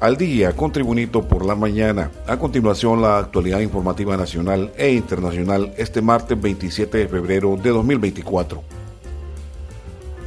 al 0.00 0.16
día 0.16 0.54
con 0.54 0.72
Tribunito 0.72 1.22
por 1.22 1.44
la 1.44 1.54
mañana. 1.54 2.10
A 2.26 2.38
continuación, 2.38 3.00
la 3.00 3.18
actualidad 3.18 3.60
informativa 3.60 4.16
nacional 4.16 4.72
e 4.76 4.92
internacional 4.92 5.72
este 5.78 6.02
martes 6.02 6.40
27 6.40 6.98
de 6.98 7.08
febrero 7.08 7.56
de 7.56 7.70
2024. 7.70 8.62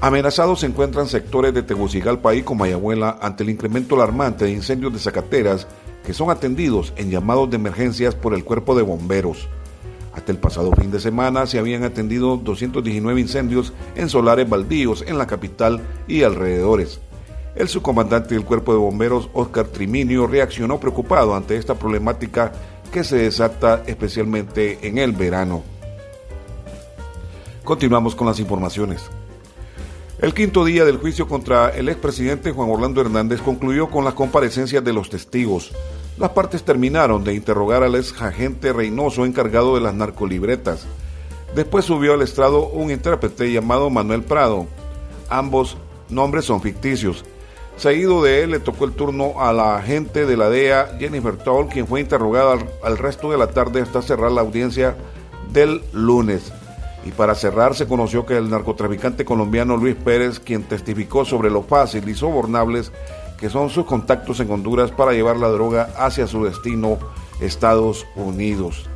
Amenazados 0.01 0.61
se 0.61 0.65
encuentran 0.65 1.07
sectores 1.07 1.53
de 1.53 1.61
Tegucigalpa 1.61 2.33
y 2.33 2.41
Comayagüela 2.41 3.19
ante 3.21 3.43
el 3.43 3.49
incremento 3.49 3.95
alarmante 3.95 4.45
de 4.45 4.51
incendios 4.51 4.93
de 4.93 4.99
zacateras 4.99 5.67
que 6.05 6.13
son 6.13 6.31
atendidos 6.31 6.93
en 6.95 7.11
llamados 7.11 7.49
de 7.49 7.57
emergencias 7.57 8.15
por 8.15 8.33
el 8.33 8.45
cuerpo 8.45 8.75
de 8.75 8.81
bomberos. 8.81 9.49
Hasta 10.13 10.31
el 10.31 10.37
pasado 10.39 10.71
fin 10.71 10.89
de 10.89 10.99
semana 10.99 11.45
se 11.45 11.59
habían 11.59 11.83
atendido 11.83 12.37
219 12.37 13.21
incendios 13.21 13.73
en 13.95 14.09
solares 14.09 14.49
baldíos 14.49 15.03
en 15.05 15.17
la 15.17 15.27
capital 15.27 15.81
y 16.07 16.23
alrededores. 16.23 16.99
El 17.59 17.67
subcomandante 17.67 18.35
del 18.35 18.45
Cuerpo 18.45 18.71
de 18.71 18.79
Bomberos, 18.79 19.29
Oscar 19.33 19.67
Triminio, 19.67 20.27
reaccionó 20.27 20.79
preocupado 20.79 21.35
ante 21.35 21.57
esta 21.57 21.75
problemática 21.75 22.53
que 22.89 23.03
se 23.03 23.17
desata 23.17 23.83
especialmente 23.85 24.79
en 24.87 24.97
el 24.97 25.11
verano. 25.11 25.61
Continuamos 27.65 28.15
con 28.15 28.27
las 28.27 28.39
informaciones. 28.39 29.01
El 30.21 30.33
quinto 30.33 30.63
día 30.63 30.85
del 30.85 30.99
juicio 30.99 31.27
contra 31.27 31.67
el 31.71 31.89
expresidente 31.89 32.53
Juan 32.53 32.69
Orlando 32.69 33.01
Hernández 33.01 33.41
concluyó 33.41 33.89
con 33.89 34.05
las 34.05 34.13
comparecencias 34.13 34.81
de 34.81 34.93
los 34.93 35.09
testigos. 35.09 35.73
Las 36.17 36.29
partes 36.29 36.63
terminaron 36.63 37.25
de 37.25 37.33
interrogar 37.33 37.83
al 37.83 37.95
ex 37.95 38.21
agente 38.21 38.71
Reynoso 38.71 39.25
encargado 39.25 39.75
de 39.75 39.81
las 39.81 39.93
narcolibretas. 39.93 40.87
Después 41.53 41.83
subió 41.83 42.13
al 42.13 42.21
estrado 42.21 42.69
un 42.69 42.89
intérprete 42.89 43.51
llamado 43.51 43.89
Manuel 43.89 44.23
Prado. 44.23 44.65
Ambos 45.29 45.75
nombres 46.07 46.45
son 46.45 46.61
ficticios. 46.61 47.25
Seguido 47.79 48.21
de 48.21 48.43
él 48.43 48.51
le 48.51 48.59
tocó 48.59 48.83
el 48.83 48.91
turno 48.91 49.39
a 49.39 49.53
la 49.53 49.77
agente 49.77 50.25
de 50.25 50.35
la 50.35 50.49
DEA, 50.49 50.97
Jennifer 50.99 51.37
Toll, 51.37 51.69
quien 51.69 51.87
fue 51.87 52.01
interrogada 52.01 52.57
al, 52.83 52.97
resto 52.97 53.31
de 53.31 53.37
la 53.37 53.47
tarde 53.47 53.81
hasta 53.81 54.01
cerrar 54.01 54.33
la 54.33 54.41
audiencia 54.41 54.97
del 55.53 55.81
lunes. 55.93 56.51
Y 57.05 57.11
para 57.11 57.35
cerrar 57.35 57.75
se 57.75 57.87
conoció 57.87 58.25
que 58.25 58.35
el 58.35 58.49
narcotraficante 58.49 59.23
colombiano 59.23 59.77
Luis 59.77 59.95
Pérez, 59.95 60.41
quien 60.41 60.63
testificó 60.63 61.23
sobre 61.23 61.49
lo 61.49 61.63
fácil 61.63 62.09
y 62.09 62.15
sobornables 62.15 62.91
que 63.39 63.49
son 63.49 63.69
sus 63.69 63.85
contactos 63.85 64.41
en 64.41 64.51
Honduras 64.51 64.91
para 64.91 65.13
llevar 65.13 65.37
la 65.37 65.47
droga 65.47 65.89
hacia 65.97 66.27
su 66.27 66.43
destino, 66.43 66.99
Estados 67.39 68.05
Unidos. 68.17 68.89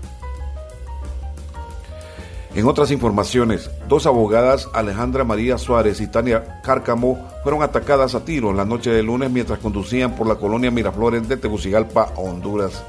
En 2.55 2.67
otras 2.67 2.91
informaciones, 2.91 3.71
dos 3.89 4.05
abogadas, 4.05 4.69
Alejandra 4.73 5.23
María 5.23 5.57
Suárez 5.57 5.99
y 6.01 6.07
Tania 6.07 6.61
Cárcamo, 6.61 7.27
fueron 7.41 7.63
atacadas 7.63 8.13
a 8.13 8.23
tiro 8.23 8.51
en 8.51 8.57
la 8.57 8.65
noche 8.65 8.91
del 8.91 9.07
lunes 9.07 9.31
mientras 9.31 9.57
conducían 9.57 10.15
por 10.15 10.27
la 10.27 10.35
colonia 10.35 10.69
Miraflores 10.69 11.27
de 11.27 11.37
Tegucigalpa, 11.37 12.11
Honduras. 12.15 12.83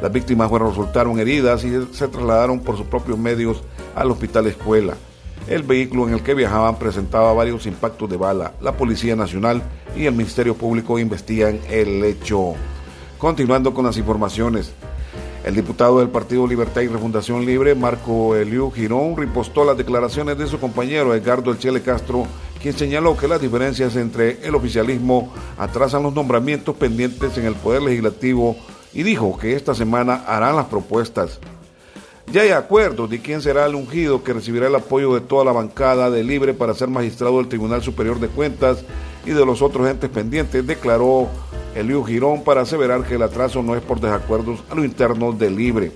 Las 0.00 0.10
víctimas 0.10 0.48
fueron, 0.48 0.70
resultaron 0.70 1.20
heridas 1.20 1.62
y 1.62 1.72
se 1.92 2.08
trasladaron 2.08 2.60
por 2.60 2.78
sus 2.78 2.86
propios 2.86 3.18
medios 3.18 3.62
al 3.94 4.10
hospital 4.10 4.46
escuela. 4.46 4.94
El 5.46 5.62
vehículo 5.62 6.08
en 6.08 6.14
el 6.14 6.22
que 6.22 6.32
viajaban 6.32 6.78
presentaba 6.78 7.34
varios 7.34 7.66
impactos 7.66 8.08
de 8.08 8.16
bala. 8.16 8.52
La 8.62 8.78
Policía 8.78 9.14
Nacional 9.14 9.62
y 9.94 10.06
el 10.06 10.14
Ministerio 10.14 10.54
Público 10.54 10.98
investigan 10.98 11.60
el 11.68 12.02
hecho. 12.02 12.54
Continuando 13.18 13.74
con 13.74 13.84
las 13.84 13.98
informaciones. 13.98 14.72
El 15.44 15.56
diputado 15.56 15.98
del 15.98 16.08
Partido 16.08 16.46
Libertad 16.46 16.82
y 16.82 16.86
Refundación 16.86 17.44
Libre, 17.44 17.74
Marco 17.74 18.36
Eliu 18.36 18.70
Girón, 18.70 19.16
ripostó 19.16 19.64
las 19.64 19.76
declaraciones 19.76 20.38
de 20.38 20.46
su 20.46 20.60
compañero 20.60 21.14
Edgardo 21.16 21.50
Elchele 21.50 21.82
Castro, 21.82 22.26
quien 22.60 22.78
señaló 22.78 23.16
que 23.16 23.26
las 23.26 23.40
diferencias 23.40 23.96
entre 23.96 24.46
el 24.46 24.54
oficialismo 24.54 25.32
atrasan 25.58 26.04
los 26.04 26.14
nombramientos 26.14 26.76
pendientes 26.76 27.36
en 27.38 27.46
el 27.46 27.56
Poder 27.56 27.82
Legislativo 27.82 28.56
y 28.94 29.02
dijo 29.02 29.36
que 29.36 29.56
esta 29.56 29.74
semana 29.74 30.22
harán 30.28 30.54
las 30.54 30.66
propuestas. 30.66 31.40
Ya 32.30 32.42
hay 32.42 32.50
acuerdos 32.50 33.10
de 33.10 33.20
quién 33.20 33.42
será 33.42 33.66
el 33.66 33.74
ungido 33.74 34.22
que 34.22 34.32
recibirá 34.32 34.68
el 34.68 34.74
apoyo 34.76 35.12
de 35.12 35.22
toda 35.22 35.44
la 35.44 35.52
bancada 35.52 36.08
de 36.08 36.22
Libre 36.22 36.54
para 36.54 36.72
ser 36.72 36.86
magistrado 36.86 37.38
del 37.38 37.48
Tribunal 37.48 37.82
Superior 37.82 38.20
de 38.20 38.28
Cuentas 38.28 38.84
y 39.26 39.30
de 39.30 39.44
los 39.44 39.60
otros 39.60 39.88
entes 39.88 40.08
pendientes, 40.08 40.64
declaró 40.64 41.28
Elio 41.74 42.04
Girón 42.04 42.44
para 42.44 42.62
aseverar 42.62 43.04
que 43.04 43.14
el 43.14 43.22
atraso 43.22 43.62
no 43.62 43.74
es 43.74 43.82
por 43.82 44.00
desacuerdos 44.00 44.62
a 44.70 44.74
lo 44.74 44.84
interno 44.84 45.32
de 45.32 45.50
Libre. 45.50 45.92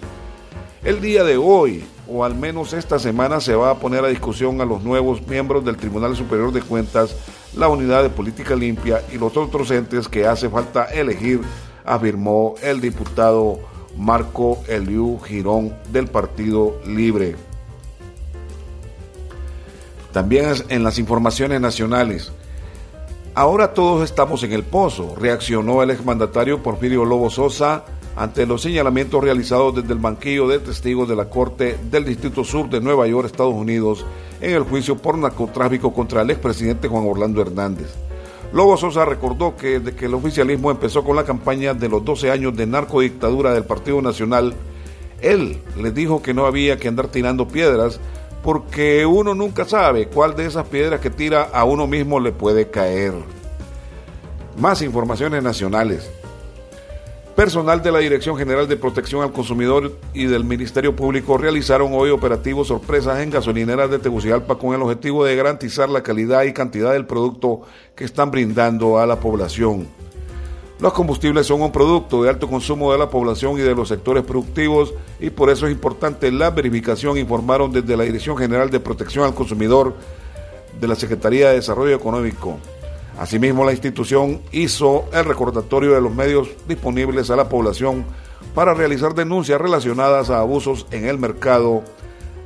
El 0.84 1.00
día 1.00 1.24
de 1.24 1.36
hoy, 1.36 1.84
o 2.08 2.24
al 2.24 2.34
menos 2.34 2.72
esta 2.72 2.98
semana, 2.98 3.40
se 3.40 3.54
va 3.54 3.70
a 3.70 3.78
poner 3.78 4.04
a 4.04 4.08
discusión 4.08 4.60
a 4.60 4.64
los 4.64 4.82
nuevos 4.82 5.26
miembros 5.26 5.64
del 5.64 5.76
Tribunal 5.76 6.14
Superior 6.14 6.52
de 6.52 6.62
Cuentas, 6.62 7.16
la 7.56 7.68
Unidad 7.68 8.02
de 8.02 8.10
Política 8.10 8.54
Limpia 8.54 9.02
y 9.12 9.18
los 9.18 9.36
otros 9.36 9.70
entes 9.70 10.08
que 10.08 10.26
hace 10.26 10.48
falta 10.48 10.84
elegir, 10.84 11.40
afirmó 11.84 12.54
el 12.62 12.80
diputado 12.80 13.58
Marco 13.96 14.58
Eliu 14.68 15.18
Girón 15.20 15.74
del 15.90 16.06
Partido 16.06 16.80
Libre. 16.86 17.36
También 20.12 20.54
en 20.68 20.82
las 20.82 20.98
informaciones 20.98 21.60
nacionales, 21.60 22.32
Ahora 23.36 23.74
todos 23.74 24.02
estamos 24.02 24.42
en 24.44 24.54
el 24.54 24.62
pozo, 24.62 25.14
reaccionó 25.14 25.82
el 25.82 25.90
exmandatario 25.90 26.62
Porfirio 26.62 27.04
Lobo 27.04 27.28
Sosa 27.28 27.84
ante 28.16 28.46
los 28.46 28.62
señalamientos 28.62 29.22
realizados 29.22 29.74
desde 29.74 29.92
el 29.92 29.98
banquillo 29.98 30.48
de 30.48 30.58
testigos 30.58 31.06
de 31.06 31.16
la 31.16 31.28
Corte 31.28 31.78
del 31.90 32.06
Distrito 32.06 32.44
Sur 32.44 32.70
de 32.70 32.80
Nueva 32.80 33.06
York, 33.06 33.26
Estados 33.26 33.52
Unidos, 33.52 34.06
en 34.40 34.54
el 34.54 34.62
juicio 34.62 34.96
por 34.96 35.18
narcotráfico 35.18 35.92
contra 35.92 36.22
el 36.22 36.30
expresidente 36.30 36.88
Juan 36.88 37.04
Orlando 37.06 37.42
Hernández. 37.42 37.94
Lobo 38.54 38.78
Sosa 38.78 39.04
recordó 39.04 39.54
que 39.54 39.80
desde 39.80 39.94
que 39.94 40.06
el 40.06 40.14
oficialismo 40.14 40.70
empezó 40.70 41.04
con 41.04 41.14
la 41.14 41.24
campaña 41.24 41.74
de 41.74 41.90
los 41.90 42.02
12 42.02 42.30
años 42.30 42.56
de 42.56 42.66
narcodictadura 42.66 43.52
del 43.52 43.64
Partido 43.64 44.00
Nacional, 44.00 44.54
él 45.20 45.58
les 45.76 45.94
dijo 45.94 46.22
que 46.22 46.32
no 46.32 46.46
había 46.46 46.78
que 46.78 46.88
andar 46.88 47.08
tirando 47.08 47.46
piedras, 47.46 48.00
porque 48.46 49.04
uno 49.04 49.34
nunca 49.34 49.64
sabe 49.64 50.06
cuál 50.06 50.36
de 50.36 50.46
esas 50.46 50.68
piedras 50.68 51.00
que 51.00 51.10
tira 51.10 51.48
a 51.52 51.64
uno 51.64 51.88
mismo 51.88 52.20
le 52.20 52.30
puede 52.30 52.70
caer. 52.70 53.12
Más 54.56 54.82
informaciones 54.82 55.42
nacionales. 55.42 56.08
Personal 57.34 57.82
de 57.82 57.90
la 57.90 57.98
Dirección 57.98 58.36
General 58.36 58.68
de 58.68 58.76
Protección 58.76 59.24
al 59.24 59.32
Consumidor 59.32 59.98
y 60.14 60.26
del 60.26 60.44
Ministerio 60.44 60.94
Público 60.94 61.36
realizaron 61.36 61.90
hoy 61.92 62.10
operativos 62.10 62.68
sorpresas 62.68 63.18
en 63.18 63.30
gasolineras 63.30 63.90
de 63.90 63.98
Tegucigalpa 63.98 64.56
con 64.56 64.76
el 64.76 64.82
objetivo 64.82 65.24
de 65.24 65.34
garantizar 65.34 65.88
la 65.88 66.04
calidad 66.04 66.44
y 66.44 66.52
cantidad 66.52 66.92
del 66.92 67.04
producto 67.04 67.62
que 67.96 68.04
están 68.04 68.30
brindando 68.30 69.00
a 69.00 69.06
la 69.08 69.18
población. 69.18 69.88
Los 70.78 70.92
combustibles 70.92 71.46
son 71.46 71.62
un 71.62 71.72
producto 71.72 72.22
de 72.22 72.28
alto 72.28 72.48
consumo 72.48 72.92
de 72.92 72.98
la 72.98 73.08
población 73.08 73.58
y 73.58 73.62
de 73.62 73.74
los 73.74 73.88
sectores 73.88 74.24
productivos 74.24 74.92
y 75.18 75.30
por 75.30 75.48
eso 75.48 75.66
es 75.66 75.72
importante 75.72 76.30
la 76.30 76.50
verificación, 76.50 77.16
informaron 77.16 77.72
desde 77.72 77.96
la 77.96 78.04
Dirección 78.04 78.36
General 78.36 78.68
de 78.68 78.78
Protección 78.78 79.24
al 79.24 79.34
Consumidor 79.34 79.94
de 80.78 80.86
la 80.86 80.94
Secretaría 80.94 81.48
de 81.48 81.54
Desarrollo 81.54 81.96
Económico. 81.96 82.58
Asimismo, 83.18 83.64
la 83.64 83.72
institución 83.72 84.42
hizo 84.52 85.06
el 85.14 85.24
recordatorio 85.24 85.94
de 85.94 86.02
los 86.02 86.14
medios 86.14 86.50
disponibles 86.68 87.30
a 87.30 87.36
la 87.36 87.48
población 87.48 88.04
para 88.54 88.74
realizar 88.74 89.14
denuncias 89.14 89.58
relacionadas 89.58 90.28
a 90.28 90.40
abusos 90.40 90.86
en 90.90 91.06
el 91.06 91.18
mercado 91.18 91.82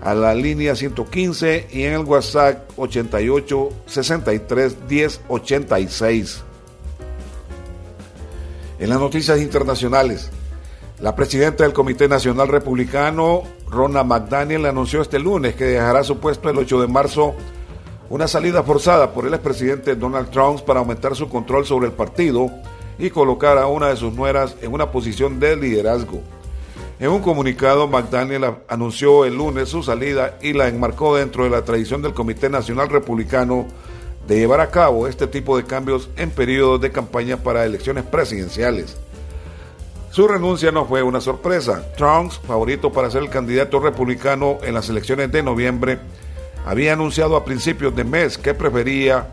a 0.00 0.14
la 0.14 0.34
línea 0.34 0.76
115 0.76 1.66
y 1.72 1.82
en 1.82 1.94
el 1.94 2.04
WhatsApp 2.04 2.70
88 2.76 3.68
63 3.86 4.88
10 4.88 5.20
86. 5.28 6.44
En 8.80 8.88
las 8.88 8.98
noticias 8.98 9.38
internacionales, 9.38 10.30
la 11.00 11.14
presidenta 11.14 11.64
del 11.64 11.74
Comité 11.74 12.08
Nacional 12.08 12.48
Republicano, 12.48 13.42
Rona 13.68 14.02
McDaniel, 14.02 14.64
anunció 14.64 15.02
este 15.02 15.18
lunes 15.18 15.54
que 15.54 15.66
dejará 15.66 16.02
su 16.02 16.18
puesto 16.18 16.48
el 16.48 16.56
8 16.56 16.80
de 16.80 16.86
marzo 16.86 17.34
una 18.08 18.26
salida 18.26 18.62
forzada 18.62 19.12
por 19.12 19.26
el 19.26 19.34
expresidente 19.34 19.96
Donald 19.96 20.30
Trump 20.30 20.62
para 20.62 20.80
aumentar 20.80 21.14
su 21.14 21.28
control 21.28 21.66
sobre 21.66 21.88
el 21.88 21.92
partido 21.92 22.50
y 22.98 23.10
colocar 23.10 23.58
a 23.58 23.66
una 23.66 23.88
de 23.88 23.96
sus 23.96 24.14
nueras 24.14 24.56
en 24.62 24.72
una 24.72 24.90
posición 24.90 25.38
de 25.38 25.56
liderazgo. 25.56 26.22
En 26.98 27.10
un 27.10 27.20
comunicado, 27.20 27.86
McDaniel 27.86 28.56
anunció 28.66 29.26
el 29.26 29.36
lunes 29.36 29.68
su 29.68 29.82
salida 29.82 30.38
y 30.40 30.54
la 30.54 30.68
enmarcó 30.68 31.16
dentro 31.16 31.44
de 31.44 31.50
la 31.50 31.66
tradición 31.66 32.00
del 32.00 32.14
Comité 32.14 32.48
Nacional 32.48 32.88
Republicano 32.88 33.66
de 34.30 34.38
llevar 34.38 34.60
a 34.60 34.70
cabo 34.70 35.08
este 35.08 35.26
tipo 35.26 35.56
de 35.56 35.64
cambios 35.64 36.08
en 36.16 36.30
periodos 36.30 36.80
de 36.80 36.92
campaña 36.92 37.38
para 37.38 37.64
elecciones 37.64 38.04
presidenciales. 38.04 38.96
Su 40.12 40.28
renuncia 40.28 40.70
no 40.70 40.86
fue 40.86 41.02
una 41.02 41.20
sorpresa. 41.20 41.84
Trump, 41.96 42.30
favorito 42.46 42.92
para 42.92 43.10
ser 43.10 43.24
el 43.24 43.28
candidato 43.28 43.80
republicano 43.80 44.58
en 44.62 44.74
las 44.74 44.88
elecciones 44.88 45.32
de 45.32 45.42
noviembre, 45.42 45.98
había 46.64 46.92
anunciado 46.92 47.34
a 47.34 47.44
principios 47.44 47.96
de 47.96 48.04
mes 48.04 48.38
que 48.38 48.54
prefería 48.54 49.30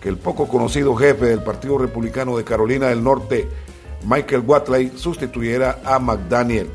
que 0.00 0.08
el 0.08 0.16
poco 0.16 0.48
conocido 0.48 0.96
jefe 0.96 1.26
del 1.26 1.44
Partido 1.44 1.78
Republicano 1.78 2.36
de 2.36 2.42
Carolina 2.42 2.88
del 2.88 3.04
Norte, 3.04 3.48
Michael 4.04 4.42
Watley, 4.44 4.90
sustituyera 4.96 5.78
a 5.84 6.00
McDaniel. 6.00 6.72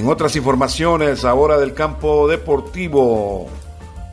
En 0.00 0.08
otras 0.08 0.34
informaciones, 0.34 1.26
ahora 1.26 1.58
del 1.58 1.74
campo 1.74 2.26
deportivo, 2.26 3.48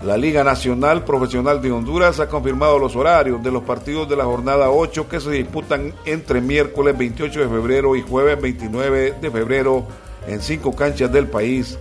La 0.02 0.18
Liga 0.18 0.44
Nacional 0.44 1.06
Profesional 1.06 1.62
de 1.62 1.72
Honduras 1.72 2.20
ha 2.20 2.28
confirmado 2.28 2.78
los 2.78 2.98
horarios 2.98 3.42
de 3.42 3.52
los 3.52 3.64
partidos 3.64 4.10
de 4.10 4.18
la 4.18 4.26
jornada 4.26 4.70
8 4.70 5.08
que 5.08 5.22
se 5.22 5.32
disputan 5.32 5.94
entre 6.04 6.42
miércoles 6.42 6.98
28 6.98 7.40
de 7.40 7.48
febrero 7.48 7.96
y 7.96 8.02
jueves 8.02 8.42
29 8.42 9.14
de 9.22 9.32
febrero 9.32 9.88
en 10.28 10.42
cinco 10.42 10.76
canchas 10.76 11.10
del 11.10 11.28
país. 11.28 11.80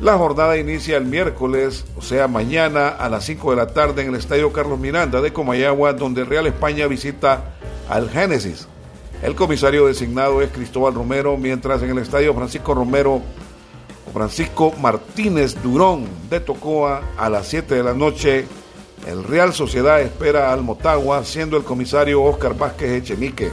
La 0.00 0.18
jornada 0.18 0.56
inicia 0.56 0.96
el 0.96 1.04
miércoles, 1.04 1.84
o 1.96 2.02
sea, 2.02 2.26
mañana 2.26 2.88
a 2.88 3.08
las 3.08 3.24
5 3.24 3.50
de 3.50 3.56
la 3.56 3.68
tarde 3.68 4.02
en 4.02 4.08
el 4.08 4.16
Estadio 4.16 4.52
Carlos 4.52 4.80
Miranda 4.80 5.20
de 5.20 5.32
Comayagua, 5.32 5.92
donde 5.92 6.24
Real 6.24 6.48
España 6.48 6.88
visita 6.88 7.54
al 7.88 8.10
Génesis. 8.10 8.66
El 9.22 9.34
comisario 9.34 9.86
designado 9.86 10.42
es 10.42 10.50
Cristóbal 10.50 10.94
Romero, 10.94 11.36
mientras 11.36 11.82
en 11.82 11.90
el 11.90 11.98
Estadio 11.98 12.34
Francisco 12.34 12.72
Romero 12.72 13.20
Francisco 14.12 14.72
Martínez 14.80 15.60
Durón 15.62 16.06
de 16.30 16.40
Tocoa 16.40 17.02
a 17.16 17.28
las 17.28 17.48
7 17.48 17.74
de 17.74 17.82
la 17.82 17.94
noche. 17.94 18.46
El 19.06 19.24
Real 19.24 19.52
Sociedad 19.52 20.00
espera 20.00 20.52
al 20.52 20.62
Motagua, 20.62 21.24
siendo 21.24 21.56
el 21.56 21.64
comisario 21.64 22.22
Oscar 22.22 22.56
Vázquez 22.56 23.02
Echenique. 23.02 23.50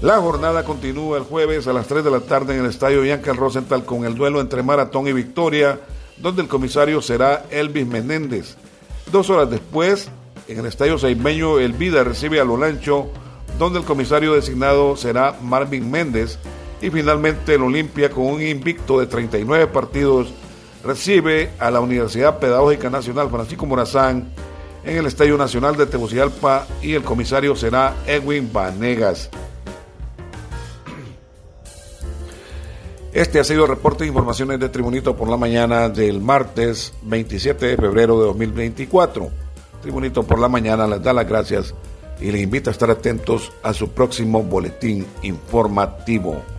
La 0.00 0.18
jornada 0.18 0.64
continúa 0.64 1.18
el 1.18 1.24
jueves 1.24 1.66
a 1.66 1.72
las 1.72 1.86
3 1.86 2.04
de 2.04 2.10
la 2.10 2.20
tarde 2.20 2.54
en 2.54 2.64
el 2.64 2.70
estadio 2.70 3.02
Bianca 3.02 3.32
Rosenthal 3.34 3.84
con 3.84 4.04
el 4.04 4.14
duelo 4.14 4.40
entre 4.40 4.62
Maratón 4.62 5.06
y 5.06 5.12
Victoria, 5.12 5.80
donde 6.18 6.42
el 6.42 6.48
comisario 6.48 7.00
será 7.02 7.44
Elvis 7.50 7.86
Menéndez. 7.86 8.56
Dos 9.12 9.30
horas 9.30 9.50
después, 9.50 10.10
en 10.48 10.58
el 10.58 10.66
estadio 10.66 10.98
Seimeño, 10.98 11.58
el 11.58 11.72
Vida 11.72 12.04
recibe 12.04 12.40
a 12.40 12.44
Lolancho, 12.44 13.10
donde 13.58 13.78
el 13.78 13.84
comisario 13.84 14.34
designado 14.34 14.96
será 14.96 15.38
Marvin 15.42 15.90
Méndez 15.90 16.38
y 16.80 16.90
finalmente 16.90 17.54
el 17.54 17.62
Olimpia, 17.62 18.10
con 18.10 18.26
un 18.26 18.42
invicto 18.42 19.00
de 19.00 19.06
39 19.06 19.68
partidos, 19.68 20.32
recibe 20.84 21.50
a 21.58 21.70
la 21.70 21.80
Universidad 21.80 22.38
Pedagógica 22.38 22.90
Nacional 22.90 23.30
Francisco 23.30 23.66
Morazán 23.66 24.30
en 24.84 24.98
el 24.98 25.06
Estadio 25.06 25.36
Nacional 25.36 25.76
de 25.76 25.86
Tegucigalpa 25.86 26.66
y 26.82 26.94
el 26.94 27.02
comisario 27.02 27.56
será 27.56 27.94
Edwin 28.06 28.50
Vanegas. 28.52 29.30
Este 33.12 33.40
ha 33.40 33.44
sido 33.44 33.64
el 33.64 33.70
reporte 33.70 34.04
de 34.04 34.08
informaciones 34.08 34.60
de 34.60 34.68
Tribunito 34.68 35.16
por 35.16 35.30
la 35.30 35.38
mañana 35.38 35.88
del 35.88 36.20
martes 36.20 36.92
27 37.02 37.66
de 37.66 37.76
febrero 37.76 38.20
de 38.20 38.26
2024. 38.26 39.30
Tribunito 39.80 40.22
por 40.22 40.38
la 40.38 40.48
mañana 40.48 40.86
les 40.86 41.02
da 41.02 41.14
las 41.14 41.26
gracias 41.26 41.74
y 42.20 42.30
les 42.30 42.42
invita 42.42 42.70
a 42.70 42.72
estar 42.72 42.90
atentos 42.90 43.52
a 43.62 43.72
su 43.72 43.90
próximo 43.90 44.42
boletín 44.42 45.06
informativo. 45.22 46.55